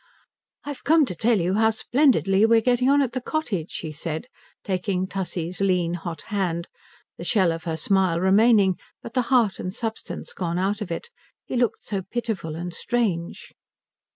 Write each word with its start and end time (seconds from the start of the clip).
"I've 0.63 0.83
come 0.83 1.05
to 1.05 1.13
tell 1.13 1.39
you 1.39 1.53
how 1.53 1.69
splendidly 1.69 2.43
we're 2.43 2.59
getting 2.59 2.89
on 2.89 3.03
at 3.03 3.11
the 3.13 3.21
cottage," 3.21 3.69
she 3.69 3.91
said 3.91 4.25
taking 4.63 5.05
Tussie's 5.05 5.61
lean 5.61 5.93
hot 5.93 6.23
hand, 6.33 6.67
the 7.19 7.23
shell 7.23 7.51
of 7.51 7.65
her 7.65 7.77
smile 7.77 8.19
remaining 8.19 8.79
but 9.03 9.13
the 9.13 9.21
heart 9.29 9.59
and 9.59 9.71
substance 9.71 10.33
gone 10.33 10.57
out 10.57 10.81
of 10.81 10.91
it, 10.91 11.11
he 11.45 11.55
looked 11.55 11.85
so 11.85 12.01
pitiful 12.01 12.55
and 12.55 12.73
strange. 12.73 13.51